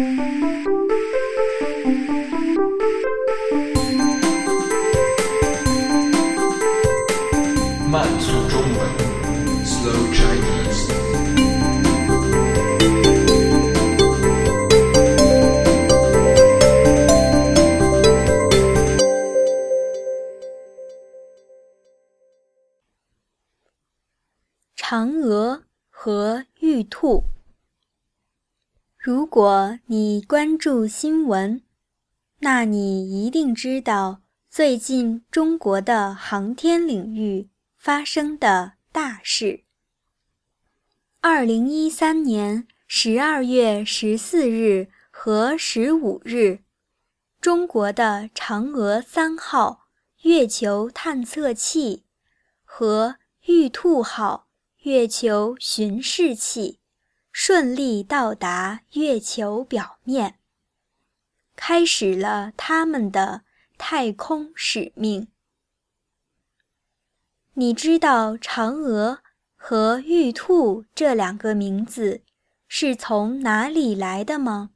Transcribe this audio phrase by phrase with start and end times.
[0.00, 0.08] 慢
[8.18, 8.72] 速中文
[9.66, 10.88] ，Slow Chinese。
[24.76, 27.24] 嫦娥和玉兔。
[29.02, 31.62] 如果你关注新闻，
[32.40, 39.64] 那你一定知道最近中国的航天领域发生的大事。
[41.22, 46.58] 二零一三年十二月十四日和十五日，
[47.40, 49.86] 中国的嫦娥三号
[50.24, 52.04] 月球探测器
[52.66, 54.48] 和玉兔号
[54.80, 56.79] 月球巡视器
[57.32, 60.38] 顺利到达月球表面，
[61.56, 63.42] 开始了他们的
[63.78, 65.28] 太空使命。
[67.54, 69.20] 你知道嫦娥
[69.56, 72.22] 和玉兔这两个名字
[72.66, 74.70] 是从哪里来的吗？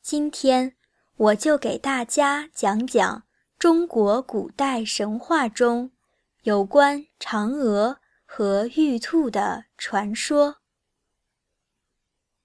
[0.00, 0.74] 今天
[1.16, 3.24] 我就给大家讲讲
[3.58, 5.90] 中国古代神话中
[6.42, 10.59] 有关嫦娥和玉兔的传说。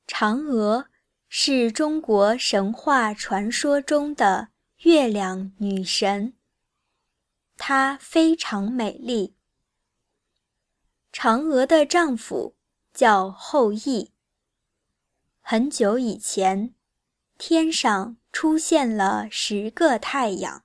[0.08, 0.88] 嫦娥
[1.28, 4.50] 是中国神话传说中的
[4.84, 6.34] 月亮女神，
[7.58, 9.36] 她非常美丽。
[11.12, 12.56] 嫦娥的丈夫
[12.94, 14.12] 叫后羿。
[15.42, 16.76] 很久以前，
[17.38, 20.64] 天上出现了十个太阳，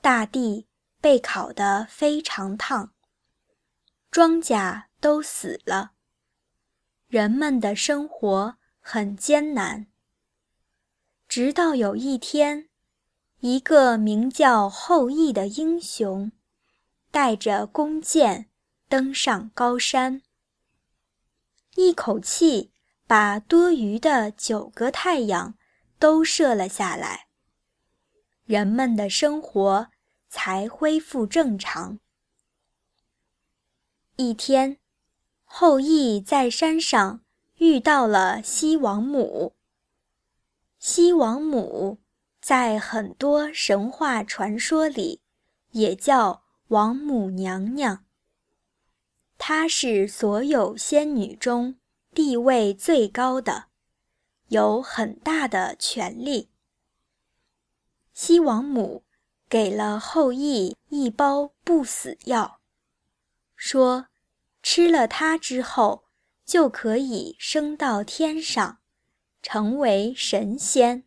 [0.00, 0.68] 大地
[1.00, 2.92] 被烤得非常烫，
[4.10, 5.92] 庄稼都死了。
[7.10, 9.88] 人们的生活很艰难。
[11.26, 12.68] 直到有一天，
[13.40, 16.30] 一个名叫后羿的英雄，
[17.10, 18.48] 带着弓箭
[18.88, 20.22] 登上高山，
[21.74, 22.70] 一口气
[23.08, 25.58] 把多余的九个太阳
[25.98, 27.26] 都射了下来，
[28.44, 29.88] 人们的生活
[30.28, 31.98] 才恢复正常。
[34.14, 34.79] 一天。
[35.52, 37.22] 后羿在山上
[37.56, 39.56] 遇到了西王母。
[40.78, 41.98] 西王母
[42.40, 45.20] 在很多神话传说里
[45.72, 48.04] 也叫王母娘娘。
[49.38, 51.76] 她是所有仙女中
[52.14, 53.66] 地位最高的，
[54.48, 56.48] 有很大的权力。
[58.14, 59.02] 西王母
[59.48, 62.60] 给了后羿一包不死药，
[63.56, 64.09] 说。
[64.62, 66.04] 吃了它之后，
[66.44, 68.78] 就可以升到天上，
[69.42, 71.04] 成为神仙。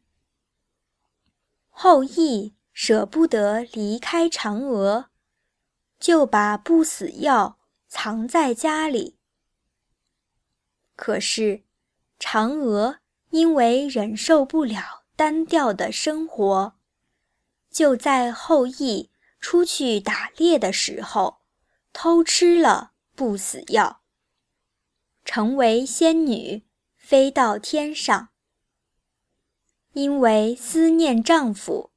[1.69, 5.09] 后羿舍不得离开嫦娥，
[5.99, 9.17] 就把不死药藏在家里。
[10.95, 11.63] 可是，
[12.19, 12.99] 嫦娥
[13.31, 16.75] 因为忍受不了单调的生活，
[17.69, 21.41] 就在后羿出去打猎的时候
[21.91, 22.92] 偷吃了。
[23.15, 24.01] 不死药，
[25.23, 26.63] 成为仙女，
[26.97, 28.29] 飞到天上。
[29.93, 31.91] 因为思念丈夫，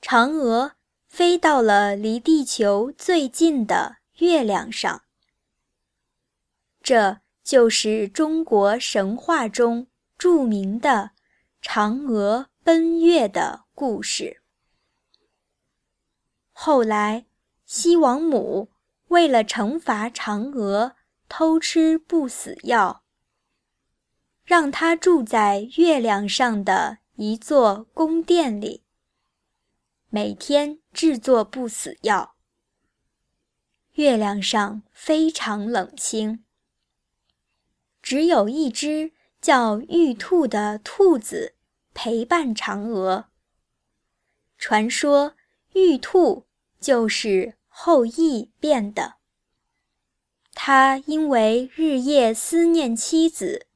[0.00, 0.76] 嫦娥
[1.08, 5.02] 飞到了离地球最近的月亮上。
[6.80, 11.10] 这就是中国神话中著名的
[11.60, 14.40] 嫦娥奔月的故事。
[16.52, 17.26] 后来，
[17.66, 18.70] 西王母。
[19.08, 20.94] 为了惩罚嫦娥
[21.28, 23.02] 偷吃不死药，
[24.44, 28.84] 让她住在月亮上的一座宫殿里，
[30.10, 32.36] 每天制作不死药。
[33.94, 36.44] 月亮上非常冷清，
[38.02, 41.54] 只有一只叫玉兔的兔子
[41.94, 43.30] 陪伴嫦娥。
[44.56, 45.34] 传说
[45.72, 46.46] 玉兔
[46.78, 47.57] 就是。
[47.80, 49.18] 后羿变的。
[50.52, 53.68] 他因为日夜思念妻子，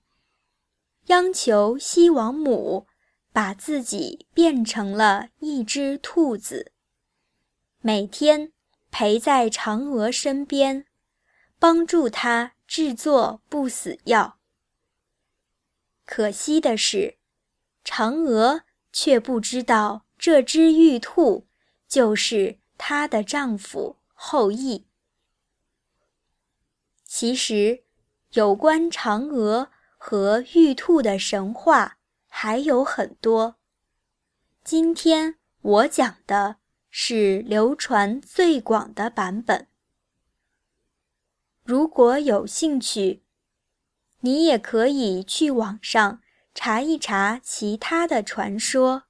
[1.06, 2.88] 央求西王母
[3.32, 6.72] 把自己变成了一只兔子，
[7.80, 8.52] 每天
[8.90, 10.84] 陪在嫦娥身边，
[11.60, 14.40] 帮助她制作不死药。
[16.04, 17.18] 可惜的是，
[17.84, 18.62] 嫦娥
[18.92, 21.46] 却不知道这只玉兔
[21.86, 22.61] 就是。
[22.84, 24.88] 她的丈夫后羿。
[27.04, 27.84] 其实，
[28.32, 33.54] 有关嫦娥和玉兔的神话还有很多。
[34.64, 36.56] 今天我讲的
[36.90, 39.68] 是流传最广的版本。
[41.62, 43.22] 如果有兴趣，
[44.22, 46.20] 你也可以去网上
[46.52, 49.04] 查一查其他的传说，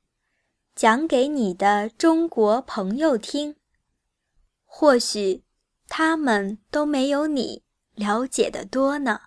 [0.75, 3.57] 讲给你的中国朋友听。
[4.75, 5.45] 或许
[5.87, 7.63] 他们都没有你
[7.95, 9.21] 了解的多呢。